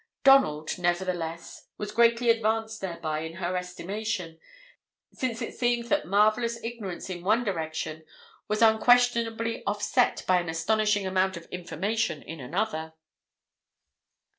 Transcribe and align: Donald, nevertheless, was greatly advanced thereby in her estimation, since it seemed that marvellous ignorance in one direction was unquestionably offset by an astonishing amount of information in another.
Donald, 0.23 0.79
nevertheless, 0.79 1.67
was 1.77 1.91
greatly 1.91 2.31
advanced 2.31 2.81
thereby 2.81 3.19
in 3.19 3.33
her 3.33 3.55
estimation, 3.55 4.39
since 5.13 5.43
it 5.43 5.53
seemed 5.53 5.89
that 5.89 6.07
marvellous 6.07 6.57
ignorance 6.63 7.07
in 7.07 7.23
one 7.23 7.43
direction 7.43 8.03
was 8.47 8.63
unquestionably 8.63 9.63
offset 9.67 10.23
by 10.27 10.39
an 10.41 10.49
astonishing 10.49 11.05
amount 11.05 11.37
of 11.37 11.45
information 11.51 12.23
in 12.23 12.39
another. 12.39 12.93